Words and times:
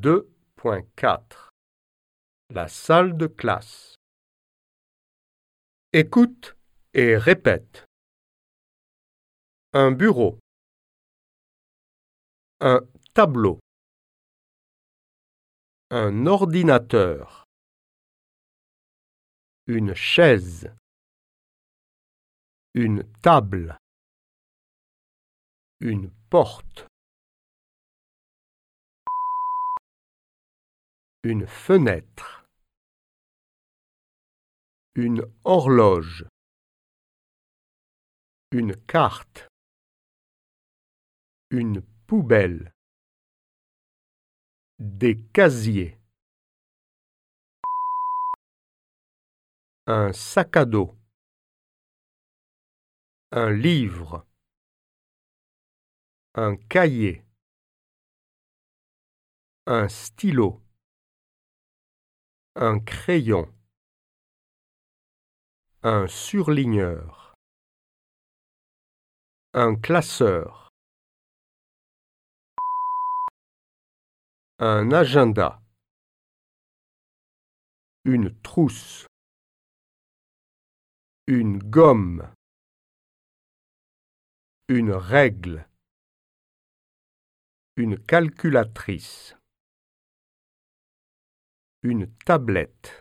2.4 0.00 1.48
La 2.50 2.68
salle 2.68 3.16
de 3.16 3.26
classe 3.26 3.96
Écoute 5.92 6.56
et 6.94 7.16
répète. 7.16 7.84
Un 9.72 9.90
bureau. 9.90 10.38
Un 12.60 12.82
tableau. 13.12 13.58
Un 15.90 16.26
ordinateur. 16.26 17.44
Une 19.66 19.94
chaise. 19.94 20.72
Une 22.74 23.02
table. 23.20 23.76
Une 25.80 26.08
porte. 26.30 26.86
Une 31.24 31.48
fenêtre. 31.48 32.46
Une 34.94 35.22
horloge. 35.42 36.24
Une 38.52 38.76
carte. 38.86 39.48
Une 41.50 41.82
poubelle. 42.06 42.72
Des 44.78 45.20
casiers. 45.32 45.98
Un 49.88 50.12
sac 50.12 50.56
à 50.56 50.64
dos. 50.64 50.96
Un 53.32 53.50
livre. 53.50 54.24
Un 56.34 56.54
cahier. 56.54 57.24
Un 59.66 59.88
stylo. 59.88 60.62
Un 62.60 62.80
crayon. 62.80 63.46
Un 65.84 66.08
surligneur. 66.08 67.36
Un 69.54 69.76
classeur. 69.76 70.68
Un 74.58 74.90
agenda. 74.90 75.62
Une 78.04 78.36
trousse. 78.42 79.06
Une 81.28 81.58
gomme. 81.58 82.28
Une 84.68 84.90
règle. 84.90 85.68
Une 87.76 87.96
calculatrice. 88.04 89.37
Une 91.90 92.12
tablette. 92.26 93.00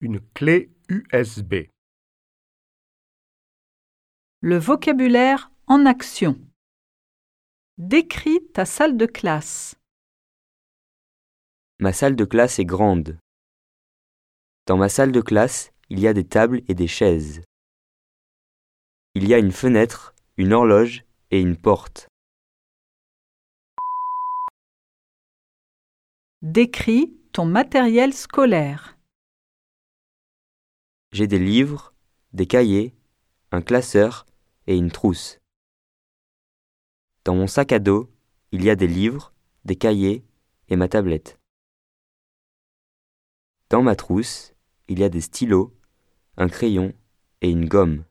Une 0.00 0.18
clé 0.34 0.72
USB. 0.88 1.68
Le 4.40 4.58
vocabulaire 4.58 5.52
en 5.68 5.86
action. 5.86 6.40
Décris 7.78 8.40
ta 8.52 8.64
salle 8.64 8.96
de 8.96 9.06
classe. 9.06 9.76
Ma 11.78 11.92
salle 11.92 12.16
de 12.16 12.24
classe 12.24 12.58
est 12.58 12.64
grande. 12.64 13.16
Dans 14.66 14.76
ma 14.76 14.88
salle 14.88 15.12
de 15.12 15.20
classe, 15.20 15.70
il 15.88 16.00
y 16.00 16.08
a 16.08 16.12
des 16.12 16.26
tables 16.26 16.62
et 16.66 16.74
des 16.74 16.88
chaises. 16.88 17.42
Il 19.14 19.28
y 19.28 19.34
a 19.34 19.38
une 19.38 19.52
fenêtre, 19.52 20.16
une 20.36 20.52
horloge 20.52 21.04
et 21.30 21.40
une 21.40 21.56
porte. 21.56 22.08
Décris 26.42 27.16
ton 27.30 27.44
matériel 27.44 28.12
scolaire. 28.12 28.98
J'ai 31.12 31.28
des 31.28 31.38
livres, 31.38 31.94
des 32.32 32.48
cahiers, 32.48 32.96
un 33.52 33.62
classeur 33.62 34.26
et 34.66 34.76
une 34.76 34.90
trousse. 34.90 35.38
Dans 37.22 37.36
mon 37.36 37.46
sac 37.46 37.70
à 37.70 37.78
dos, 37.78 38.12
il 38.50 38.64
y 38.64 38.70
a 38.70 38.74
des 38.74 38.88
livres, 38.88 39.32
des 39.64 39.76
cahiers 39.76 40.26
et 40.66 40.74
ma 40.74 40.88
tablette. 40.88 41.38
Dans 43.70 43.82
ma 43.82 43.94
trousse, 43.94 44.52
il 44.88 44.98
y 44.98 45.04
a 45.04 45.08
des 45.08 45.20
stylos, 45.20 45.72
un 46.36 46.48
crayon 46.48 46.92
et 47.40 47.50
une 47.50 47.68
gomme. 47.68 48.04